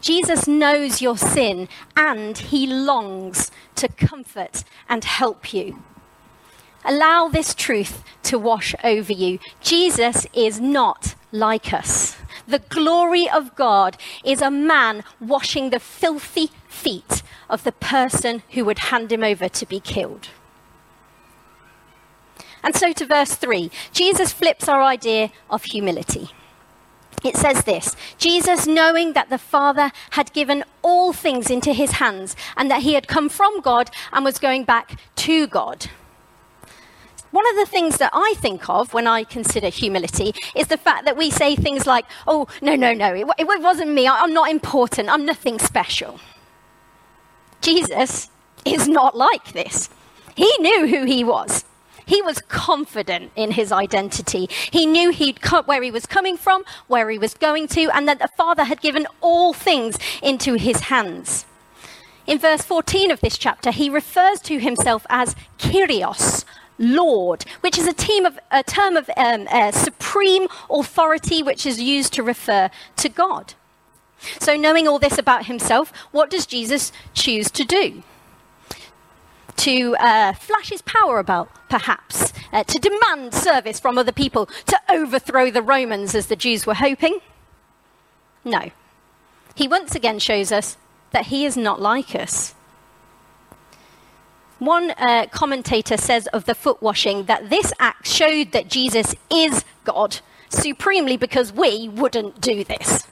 Jesus 0.02 0.48
knows 0.48 1.00
your 1.00 1.16
sin, 1.16 1.70
and 1.96 2.36
he 2.36 2.66
longs 2.66 3.52
to 3.76 3.88
comfort 3.88 4.64
and 4.90 5.04
help 5.04 5.54
you. 5.54 5.84
Allow 6.84 7.28
this 7.28 7.54
truth 7.54 8.04
to 8.24 8.40
wash 8.40 8.74
over 8.84 9.14
you. 9.14 9.38
Jesus 9.62 10.26
is 10.34 10.60
not 10.60 11.14
like 11.32 11.72
us. 11.72 12.18
The 12.48 12.60
glory 12.60 13.30
of 13.30 13.56
God 13.56 13.98
is 14.24 14.42
a 14.42 14.52
man 14.52 15.04
washing 15.20 15.70
the 15.70 15.80
filthy 15.80 16.52
feet 16.68 17.24
of 17.50 17.64
the 17.64 17.72
person 17.72 18.44
who 18.52 18.66
would 18.66 18.80
hand 18.80 19.12
him 19.12 19.24
over 19.24 19.50
to 19.50 19.66
be 19.66 19.80
killed. 19.80 20.30
And 22.64 22.76
so 22.76 22.94
to 22.94 23.06
verse 23.06 23.36
3, 23.36 23.70
Jesus 23.94 24.32
flips 24.32 24.68
our 24.68 24.82
idea 24.82 25.32
of 25.50 25.64
humility. 25.64 26.30
It 27.24 27.38
says 27.38 27.64
this 27.64 27.96
Jesus, 28.18 28.68
knowing 28.68 29.14
that 29.14 29.30
the 29.30 29.38
Father 29.38 29.92
had 30.12 30.34
given 30.34 30.64
all 30.82 31.14
things 31.14 31.50
into 31.50 31.74
his 31.74 31.94
hands 31.94 32.36
and 32.56 32.70
that 32.70 32.84
he 32.84 32.94
had 32.94 33.08
come 33.08 33.30
from 33.30 33.62
God 33.62 33.90
and 34.12 34.24
was 34.24 34.38
going 34.38 34.64
back 34.64 35.00
to 35.16 35.48
God. 35.48 35.88
One 37.36 37.50
of 37.50 37.58
the 37.58 37.66
things 37.66 37.98
that 37.98 38.12
I 38.14 38.36
think 38.38 38.70
of 38.70 38.94
when 38.94 39.08
I 39.08 39.26
consider 39.26 39.68
humility 39.68 40.34
is 40.56 40.68
the 40.68 40.78
fact 40.78 41.04
that 41.04 41.18
we 41.18 41.30
say 41.30 41.58
things 41.58 41.86
like, 41.86 42.06
oh, 42.26 42.48
no, 42.62 42.78
no, 42.78 42.94
no, 42.94 43.14
it, 43.14 43.28
it 43.38 43.62
wasn't 43.62 43.92
me. 43.92 44.08
I'm 44.08 44.34
not 44.34 44.50
important. 44.50 45.10
I'm 45.10 45.26
nothing 45.26 45.60
special. 45.60 46.22
Jesus 47.60 48.30
is 48.64 48.88
not 48.88 49.18
like 49.18 49.52
this. 49.52 49.90
He 50.38 50.50
knew 50.60 50.88
who 50.88 51.04
he 51.04 51.26
was. 51.26 51.66
He 52.06 52.22
was 52.22 52.40
confident 52.40 53.34
in 53.36 53.52
his 53.52 53.70
identity. 53.70 54.48
He 54.72 54.86
knew 54.86 55.12
he'd 55.12 55.40
where 55.66 55.84
he 55.84 55.92
was 55.92 56.06
coming 56.06 56.38
from, 56.38 56.64
where 56.88 57.10
he 57.10 57.18
was 57.18 57.34
going 57.34 57.68
to, 57.68 57.90
and 57.94 58.08
that 58.08 58.20
the 58.20 58.30
Father 58.38 58.64
had 58.64 58.80
given 58.80 59.08
all 59.20 59.52
things 59.52 60.00
into 60.24 60.54
his 60.54 60.80
hands. 60.80 61.46
In 62.28 62.40
verse 62.40 62.62
14 62.62 63.12
of 63.12 63.20
this 63.20 63.38
chapter, 63.38 63.72
he 63.72 63.90
refers 63.90 64.40
to 64.44 64.58
himself 64.58 65.06
as 65.10 65.36
Kyrios, 65.60 66.46
Lord, 66.78 67.46
which 67.62 67.78
is 67.78 67.88
a, 67.88 68.26
of, 68.26 68.40
a 68.52 68.64
term 68.64 68.98
of 68.98 69.10
um, 69.18 69.48
uh, 69.50 69.72
supreme 69.72 70.48
authority 70.70 71.42
which 71.42 71.66
is 71.66 71.82
used 71.82 72.14
to 72.14 72.24
refer 72.24 72.70
to 72.98 73.10
God. 73.10 73.54
So, 74.40 74.56
knowing 74.56 74.88
all 74.88 75.00
this 75.00 75.18
about 75.18 75.46
himself, 75.46 75.92
what 76.12 76.30
does 76.30 76.46
Jesus 76.46 76.92
choose 77.14 77.52
to 77.52 77.64
do? 77.64 78.04
To 79.58 79.96
uh, 80.00 80.34
flash 80.34 80.70
his 80.70 80.82
power 80.82 81.20
about, 81.20 81.50
perhaps, 81.70 82.34
uh, 82.52 82.64
to 82.64 82.80
demand 82.80 83.34
service 83.34 83.80
from 83.80 83.98
other 83.98 84.12
people, 84.12 84.48
to 84.68 84.80
overthrow 84.90 85.52
the 85.52 85.62
Romans 85.62 86.16
as 86.16 86.28
the 86.28 86.36
Jews 86.36 86.66
were 86.66 86.76
hoping? 86.76 87.20
No. 88.44 88.72
He 89.54 89.68
once 89.68 89.96
again 89.96 90.20
shows 90.20 90.52
us 90.52 90.78
that 91.12 91.28
he 91.28 91.46
is 91.46 91.56
not 91.56 91.82
like 91.82 92.14
us. 92.16 92.54
One 94.60 94.92
uh, 94.92 95.28
commentator 95.32 95.98
says 95.98 96.28
of 96.28 96.46
the 96.46 96.56
foot 96.56 96.82
washing 96.82 97.26
that 97.26 97.50
this 97.50 97.74
act 97.80 98.08
showed 98.08 98.52
that 98.54 98.70
Jesus 98.70 99.16
is 99.30 99.66
God 99.84 100.20
supremely 100.50 101.18
because 101.18 101.52
we 101.52 101.90
wouldn't 101.90 102.40
do 102.40 102.64
this. 102.64 103.08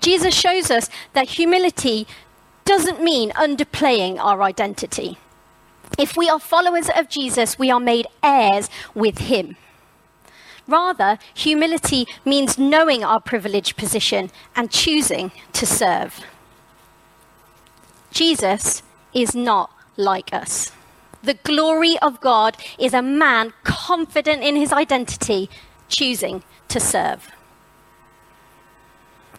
Jesus 0.00 0.34
shows 0.34 0.70
us 0.70 0.88
that 1.12 1.30
humility 1.30 2.06
doesn't 2.64 3.02
mean 3.02 3.30
underplaying 3.32 4.18
our 4.18 4.42
identity. 4.42 5.18
If 5.98 6.16
we 6.16 6.28
are 6.28 6.38
followers 6.38 6.88
of 6.94 7.08
Jesus, 7.08 7.58
we 7.58 7.70
are 7.70 7.80
made 7.80 8.06
heirs 8.22 8.68
with 8.94 9.18
him. 9.18 9.56
Rather, 10.66 11.18
humility 11.34 12.06
means 12.24 12.58
knowing 12.58 13.02
our 13.02 13.20
privileged 13.20 13.76
position 13.76 14.30
and 14.54 14.70
choosing 14.70 15.32
to 15.54 15.64
serve. 15.64 16.20
Jesus 18.10 18.82
is 19.14 19.34
not 19.34 19.70
like 19.98 20.32
us. 20.32 20.72
The 21.22 21.34
glory 21.34 21.98
of 21.98 22.20
God 22.20 22.56
is 22.78 22.94
a 22.94 23.02
man 23.02 23.52
confident 23.64 24.42
in 24.42 24.56
his 24.56 24.72
identity, 24.72 25.50
choosing 25.88 26.42
to 26.68 26.80
serve. 26.80 27.28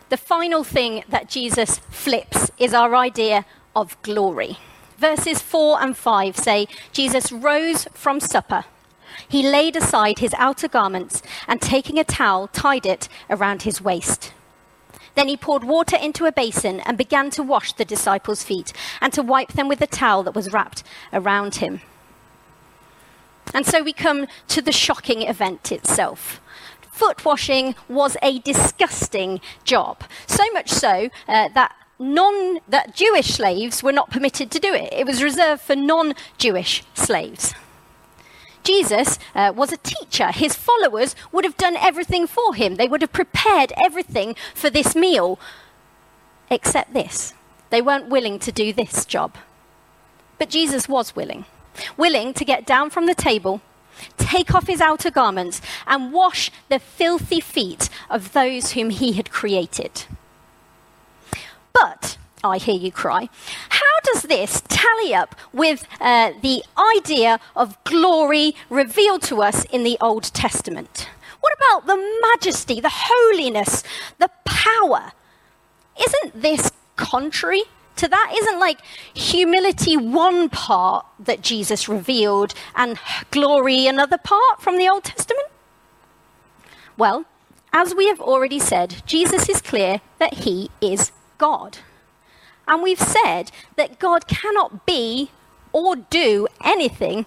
The 0.10 0.18
final 0.18 0.64
thing 0.64 1.04
that 1.08 1.30
Jesus 1.30 1.80
flips 1.90 2.52
is 2.58 2.74
our 2.74 2.96
idea 2.96 3.46
of 3.76 4.00
glory. 4.02 4.58
Verses 4.98 5.42
4 5.42 5.82
and 5.82 5.96
5 5.96 6.36
say 6.36 6.68
Jesus 6.92 7.32
rose 7.32 7.86
from 7.94 8.20
supper. 8.20 8.66
He 9.28 9.48
laid 9.48 9.76
aside 9.76 10.20
his 10.20 10.34
outer 10.38 10.68
garments 10.68 11.22
and, 11.48 11.62
taking 11.62 11.98
a 12.00 12.04
towel, 12.04 12.48
tied 12.48 12.86
it 12.86 13.08
around 13.30 13.62
his 13.62 13.82
waist. 13.82 14.34
Then 15.16 15.28
he 15.28 15.38
poured 15.38 15.64
water 15.64 15.96
into 15.96 16.26
a 16.26 16.32
basin 16.32 16.80
and 16.82 16.98
began 16.98 17.30
to 17.32 17.44
wash 17.44 17.74
the 17.74 17.86
disciples' 17.86 18.44
feet 18.44 18.74
and 19.02 19.12
to 19.14 19.22
wipe 19.22 19.54
them 19.54 19.68
with 19.68 19.82
a 19.82 19.88
towel 19.88 20.24
that 20.24 20.36
was 20.36 20.54
wrapped 20.54 20.84
around 21.14 21.56
him. 21.56 21.82
And 23.54 23.66
so 23.66 23.82
we 23.82 23.94
come 23.94 24.28
to 24.50 24.62
the 24.62 24.72
shocking 24.72 25.24
event 25.24 25.72
itself. 25.72 26.40
Foot 26.92 27.24
washing 27.26 27.76
was 27.88 28.18
a 28.22 28.40
disgusting 28.40 29.42
job, 29.64 30.04
so 30.28 30.44
much 30.52 30.70
so 30.70 31.10
uh, 31.28 31.48
that 31.50 31.74
non 31.98 32.60
that 32.68 32.94
Jewish 32.96 33.28
slaves 33.28 33.82
were 33.82 33.92
not 33.92 34.10
permitted 34.10 34.52
to 34.52 34.60
do 34.60 34.74
it. 34.74 34.92
It 34.92 35.06
was 35.06 35.24
reserved 35.24 35.62
for 35.62 35.76
non-Jewish 35.76 36.84
slaves. 36.94 37.54
Jesus 38.70 39.18
uh, 39.34 39.52
was 39.56 39.72
a 39.72 39.78
teacher. 39.78 40.28
His 40.28 40.54
followers 40.54 41.16
would 41.32 41.44
have 41.44 41.58
done 41.58 41.76
everything 41.76 42.28
for 42.28 42.54
him, 42.54 42.76
they 42.76 42.88
would 42.88 43.02
have 43.02 43.12
prepared 43.12 43.74
everything 43.84 44.36
for 44.54 44.70
this 44.70 44.96
meal, 44.96 45.40
except 46.52 46.94
this. 46.94 47.34
They 47.72 47.82
weren't 47.82 48.10
willing 48.10 48.38
to 48.38 48.52
do 48.52 48.72
this 48.72 49.06
job. 49.06 49.38
But 50.38 50.52
Jesus 50.52 50.88
was 50.88 51.16
willing, 51.16 51.46
willing 51.98 52.32
to 52.36 52.46
get 52.46 52.68
down 52.68 52.92
from 52.92 53.08
the 53.08 53.16
table, 53.16 53.62
take 54.18 54.54
off 54.54 54.68
his 54.68 54.82
outer 54.82 55.10
garments, 55.10 55.62
and 55.88 56.14
wash 56.14 56.52
the 56.70 56.78
filthy 56.78 57.40
feet 57.40 57.90
of 58.08 58.34
those 58.34 58.74
whom 58.74 58.92
he 58.92 59.14
had 59.14 59.32
created. 59.32 60.04
But 61.74 62.20
I 62.44 62.58
hear 62.58 62.76
you 62.76 62.92
cry. 62.92 63.30
How 63.70 64.00
does 64.04 64.24
this 64.24 64.62
tally 64.68 65.14
up 65.14 65.36
with 65.52 65.86
uh, 66.00 66.32
the 66.42 66.64
idea 66.98 67.40
of 67.56 67.82
glory 67.84 68.56
revealed 68.70 69.24
to 69.24 69.42
us 69.42 69.66
in 69.66 69.84
the 69.84 69.98
Old 70.00 70.24
Testament? 70.34 71.10
What 71.42 71.54
about 71.54 71.88
the 71.88 72.20
majesty, 72.22 72.80
the 72.80 72.92
holiness, 72.94 73.84
the 74.18 74.30
power? 74.46 75.12
Isn't 76.02 76.42
this 76.42 76.72
contrary 76.96 77.64
to 77.98 78.08
that? 78.08 78.34
Isn't 78.42 78.60
like 78.60 78.80
humility 79.14 79.98
one 79.98 80.50
part 80.50 81.06
that 81.20 81.42
Jesus 81.42 81.90
revealed 81.90 82.54
and 82.76 82.98
glory 83.32 83.88
another 83.88 84.18
part 84.18 84.62
from 84.62 84.78
the 84.78 84.88
Old 84.88 85.04
Testament? 85.04 85.48
Well, 86.98 87.26
as 87.72 87.94
we 87.94 88.08
have 88.08 88.20
already 88.20 88.60
said, 88.60 89.04
Jesus 89.06 89.48
is 89.48 89.62
clear 89.62 90.02
that 90.18 90.34
he 90.46 90.70
is 90.82 91.12
God. 91.38 91.80
And 92.70 92.84
we've 92.84 93.02
said 93.02 93.52
that 93.76 93.98
God 93.98 94.28
cannot 94.28 94.86
be 94.86 95.32
or 95.74 95.96
do 95.96 96.48
anything 96.64 97.26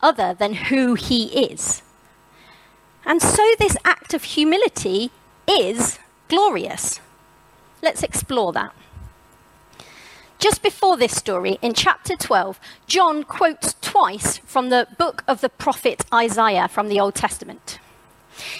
other 0.00 0.32
than 0.32 0.54
who 0.54 0.94
he 0.94 1.24
is. 1.50 1.82
And 3.04 3.20
so 3.20 3.44
this 3.58 3.76
act 3.84 4.14
of 4.14 4.22
humility 4.22 5.10
is 5.48 5.98
glorious. 6.28 7.00
Let's 7.82 8.02
explore 8.02 8.52
that. 8.52 8.72
Just 10.38 10.62
before 10.62 10.96
this 10.96 11.16
story, 11.16 11.58
in 11.60 11.74
chapter 11.74 12.16
12, 12.16 12.60
John 12.86 13.24
quotes 13.24 13.74
twice 13.80 14.38
from 14.38 14.68
the 14.68 14.86
book 14.98 15.24
of 15.26 15.40
the 15.40 15.48
prophet 15.48 16.04
Isaiah 16.12 16.68
from 16.68 16.88
the 16.88 17.00
Old 17.00 17.14
Testament. 17.14 17.78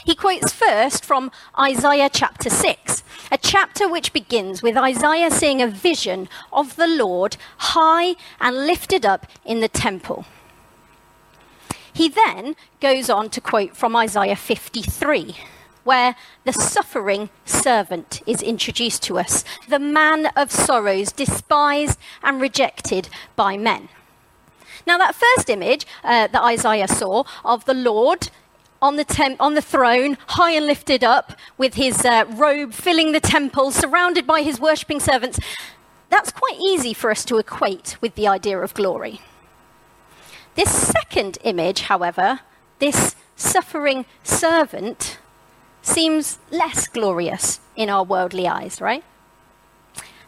He 0.05 0.15
quotes 0.15 0.53
first 0.53 1.05
from 1.05 1.31
Isaiah 1.59 2.11
chapter 2.13 2.51
6, 2.51 3.03
a 3.33 3.39
chapter 3.39 3.89
which 3.89 4.13
begins 4.13 4.63
with 4.63 4.77
Isaiah 4.77 5.31
seeing 5.31 5.61
a 5.61 5.67
vision 5.67 6.29
of 6.53 6.77
the 6.77 6.87
Lord 6.87 7.37
high 7.59 8.15
and 8.41 8.67
lifted 8.67 9.05
up 9.05 9.27
in 9.45 9.61
the 9.61 9.69
temple. 9.69 10.25
He 11.93 12.09
then 12.09 12.57
goes 12.81 13.09
on 13.09 13.31
to 13.31 13.41
quote 13.41 13.77
from 13.77 13.95
Isaiah 13.95 14.37
53, 14.37 15.37
where 15.85 16.17
the 16.45 16.53
suffering 16.53 17.31
servant 17.45 18.21
is 18.27 18.43
introduced 18.43 19.03
to 19.05 19.19
us, 19.19 19.45
the 19.69 19.79
man 19.79 20.27
of 20.35 20.51
sorrows, 20.51 21.13
despised 21.13 21.99
and 22.23 22.41
rejected 22.41 23.09
by 23.37 23.57
men. 23.57 23.89
Now, 24.87 24.99
that 24.99 25.15
first 25.15 25.49
image 25.49 25.87
uh, 26.03 26.27
that 26.27 26.43
Isaiah 26.43 26.89
saw 26.89 27.25
of 27.45 27.65
the 27.65 27.75
Lord 27.75 28.29
on 28.85 28.97
the, 28.97 29.37
on 29.41 29.55
the 29.55 29.63
throne, 29.63 30.19
high 30.27 30.51
and 30.51 30.67
lifted 30.67 31.03
up, 31.03 31.33
with 31.57 31.73
his 31.75 32.05
uh, 32.05 32.27
robe 32.29 32.75
filling 32.75 33.13
the 33.13 33.19
temple, 33.19 33.71
surrounded 33.71 34.27
by 34.27 34.43
his 34.43 34.61
worshipping 34.61 35.01
servants, 35.01 35.41
that's 36.11 36.31
quite 36.31 36.59
easy 36.61 36.93
for 36.93 37.11
us 37.11 37.25
to 37.25 37.39
equate 37.39 37.97
with 38.03 38.15
the 38.15 38.29
idea 38.29 38.59
of 38.59 38.75
glory. 38.75 39.23
This 40.55 40.71
second 40.71 41.39
image, 41.45 41.81
however, 41.83 42.41
this 42.79 43.17
suffering 43.37 44.05
servant, 44.23 45.19
seems 45.81 46.39
less 46.51 46.87
glorious 46.87 47.61
in 47.77 47.89
our 47.89 48.05
worldly 48.05 48.47
eyes, 48.47 48.83
right? 48.83 49.03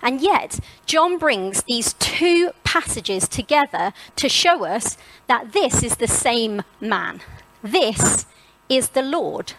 And 0.00 0.22
yet, 0.22 0.60
John 0.86 1.18
brings 1.18 1.62
these 1.64 1.92
two 1.94 2.52
passages 2.64 3.28
together 3.28 3.92
to 4.16 4.28
show 4.30 4.64
us 4.64 4.96
that 5.26 5.52
this 5.52 5.82
is 5.82 5.96
the 5.96 6.08
same 6.08 6.62
man. 6.80 7.20
This 7.62 8.24
is 8.68 8.90
the 8.90 9.02
Lord, 9.02 9.54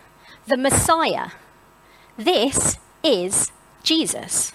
the 0.47 0.57
Messiah. 0.57 1.29
This 2.17 2.77
is 3.03 3.51
Jesus. 3.83 4.51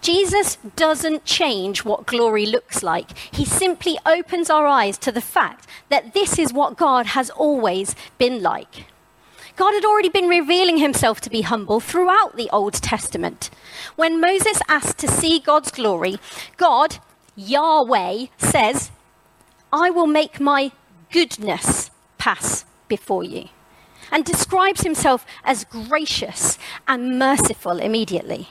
Jesus 0.00 0.58
doesn't 0.76 1.24
change 1.24 1.84
what 1.84 2.04
glory 2.06 2.44
looks 2.44 2.82
like. 2.82 3.16
He 3.16 3.46
simply 3.46 3.98
opens 4.04 4.50
our 4.50 4.66
eyes 4.66 4.98
to 4.98 5.10
the 5.10 5.22
fact 5.22 5.66
that 5.88 6.12
this 6.12 6.38
is 6.38 6.52
what 6.52 6.76
God 6.76 7.06
has 7.06 7.30
always 7.30 7.96
been 8.18 8.42
like. 8.42 8.84
God 9.56 9.72
had 9.72 9.84
already 9.84 10.10
been 10.10 10.28
revealing 10.28 10.76
himself 10.76 11.22
to 11.22 11.30
be 11.30 11.42
humble 11.42 11.80
throughout 11.80 12.36
the 12.36 12.50
Old 12.50 12.74
Testament. 12.74 13.48
When 13.96 14.20
Moses 14.20 14.60
asked 14.68 14.98
to 14.98 15.08
see 15.08 15.38
God's 15.38 15.70
glory, 15.70 16.16
God, 16.58 16.98
Yahweh, 17.34 18.26
says, 18.36 18.90
I 19.72 19.88
will 19.90 20.06
make 20.06 20.38
my 20.38 20.72
goodness 21.10 21.90
pass 22.18 22.66
before 22.88 23.24
you, 23.24 23.48
and 24.10 24.24
describes 24.24 24.82
himself 24.82 25.26
as 25.44 25.64
gracious 25.64 26.58
and 26.86 27.18
merciful 27.18 27.78
immediately. 27.78 28.48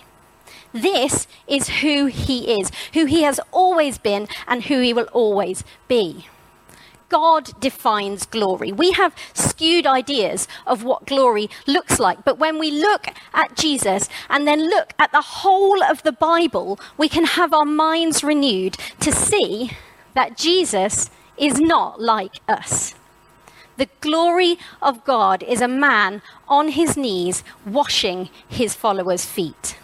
This 0.74 1.28
is 1.48 1.82
who 1.82 2.08
he 2.08 2.60
is, 2.60 2.72
who 2.94 3.06
he 3.06 3.22
has 3.24 3.40
always 3.52 3.98
been, 3.98 4.28
and 4.48 4.64
who 4.64 4.82
he 4.82 4.94
will 4.94 5.10
always 5.14 5.64
be. 5.88 6.26
God 7.10 7.52
defines 7.60 8.26
glory. 8.26 8.72
We 8.72 8.92
have 8.94 9.14
skewed 9.36 9.86
ideas 9.86 10.48
of 10.66 10.84
what 10.84 11.06
glory 11.06 11.48
looks 11.68 12.00
like, 12.00 12.26
but 12.26 12.40
when 12.40 12.58
we 12.58 12.72
look 12.72 13.06
at 13.36 13.56
Jesus 13.56 14.10
and 14.32 14.48
then 14.48 14.68
look 14.68 14.94
at 14.98 15.12
the 15.12 15.22
whole 15.22 15.84
of 15.84 16.02
the 16.02 16.12
Bible, 16.12 16.80
we 16.98 17.08
can 17.08 17.26
have 17.26 17.54
our 17.54 17.66
minds 17.66 18.24
renewed 18.24 18.78
to 19.02 19.12
see 19.12 19.78
that 20.16 20.38
Jesus 20.38 21.12
is 21.38 21.60
not 21.60 22.02
like 22.02 22.38
us. 22.48 22.96
The 23.78 23.90
glory 24.02 24.58
of 24.82 25.04
God 25.04 25.42
is 25.44 25.62
a 25.62 25.68
man 25.68 26.22
on 26.48 26.70
his 26.70 26.96
knees 26.96 27.44
washing 27.66 28.30
his 28.48 28.76
followers' 28.76 29.26
feet. 29.26 29.78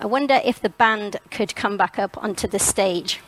I 0.00 0.06
wonder 0.06 0.40
if 0.44 0.60
the 0.60 0.68
band 0.68 1.16
could 1.30 1.54
come 1.54 1.76
back 1.76 1.98
up 1.98 2.16
onto 2.22 2.48
the 2.48 2.58
stage. 2.58 3.20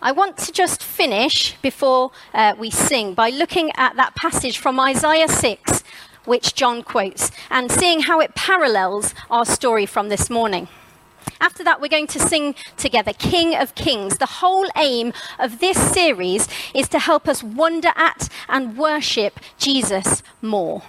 I 0.00 0.12
want 0.12 0.36
to 0.38 0.52
just 0.52 0.82
finish 0.82 1.56
before 1.60 2.12
uh, 2.32 2.54
we 2.56 2.70
sing 2.70 3.14
by 3.14 3.30
looking 3.30 3.72
at 3.76 3.96
that 3.96 4.14
passage 4.14 4.58
from 4.58 4.78
Isaiah 4.78 5.28
6, 5.28 5.82
which 6.24 6.54
John 6.54 6.82
quotes, 6.82 7.32
and 7.50 7.70
seeing 7.70 8.02
how 8.02 8.20
it 8.20 8.36
parallels 8.36 9.12
our 9.28 9.44
story 9.44 9.86
from 9.86 10.08
this 10.08 10.30
morning. 10.30 10.68
After 11.40 11.62
that, 11.64 11.80
we're 11.80 11.88
going 11.88 12.08
to 12.08 12.18
sing 12.18 12.54
together 12.76 13.12
King 13.12 13.54
of 13.54 13.74
Kings. 13.74 14.18
The 14.18 14.26
whole 14.26 14.66
aim 14.76 15.12
of 15.38 15.60
this 15.60 15.78
series 15.78 16.48
is 16.74 16.88
to 16.88 16.98
help 16.98 17.28
us 17.28 17.42
wonder 17.42 17.92
at 17.94 18.28
and 18.48 18.76
worship 18.76 19.38
Jesus 19.56 20.22
more. 20.42 20.82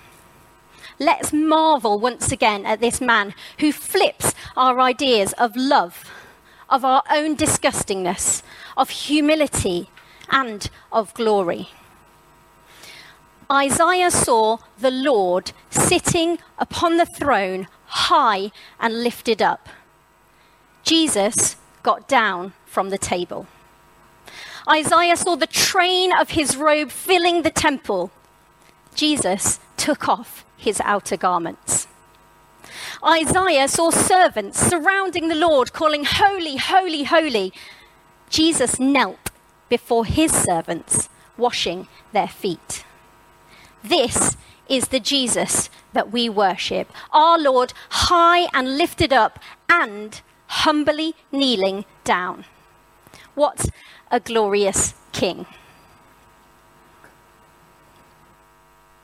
Let's 1.00 1.32
marvel 1.32 2.00
once 2.00 2.32
again 2.32 2.65
at 2.65 2.82
this 2.82 3.00
man 3.00 3.34
who 3.60 3.71
flips 3.71 4.34
our 4.58 4.80
ideas 4.80 5.34
of 5.34 5.56
love, 5.56 6.04
of 6.69 6.84
our 6.84 7.04
own 7.10 7.36
disgustingness, 7.38 8.43
of 8.76 8.89
humility, 8.89 9.89
and 10.30 10.69
of 10.91 11.13
glory. 11.13 11.69
Isaiah 13.52 14.12
saw 14.12 14.58
the 14.80 14.91
Lord 14.91 15.54
sitting 15.69 16.38
upon 16.58 16.97
the 16.97 17.06
throne, 17.06 17.67
high 17.86 18.52
and 18.80 19.02
lifted 19.02 19.41
up. 19.41 19.69
Jesus 20.89 21.56
got 21.84 22.08
down 22.08 22.54
from 22.65 22.89
the 22.89 22.97
table. 22.97 23.45
Isaiah 24.67 25.17
saw 25.17 25.36
the 25.36 25.45
train 25.45 26.12
of 26.12 26.32
his 26.32 26.58
robe 26.58 26.89
filling 26.89 27.43
the 27.43 27.52
temple. 27.52 28.10
Jesus 28.95 29.60
took 29.78 30.10
off 30.10 30.43
his 30.58 30.82
outer 30.84 31.15
garments. 31.15 31.88
Isaiah 33.08 33.67
saw 33.67 33.91
servants 33.91 34.60
surrounding 34.60 35.28
the 35.28 35.36
Lord, 35.36 35.73
calling, 35.73 36.06
Holy, 36.06 36.58
holy, 36.58 37.04
holy. 37.04 37.54
Jesus 38.32 38.80
knelt 38.80 39.30
before 39.69 40.06
his 40.06 40.32
servants, 40.32 41.08
washing 41.38 41.88
their 42.13 42.28
feet. 42.28 42.84
This 43.84 44.36
is 44.67 44.88
the 44.88 44.99
Jesus 44.99 45.69
that 45.93 46.12
we 46.12 46.30
worship, 46.30 46.91
our 47.12 47.38
Lord, 47.38 47.73
high 47.89 48.47
and 48.56 48.75
lifted 48.75 49.13
up 49.13 49.38
and 49.69 50.19
humbly 50.50 51.16
kneeling 51.32 51.86
down. 52.04 52.46
What 53.36 53.66
a 54.12 54.20
glorious 54.20 54.94
king. 55.12 55.46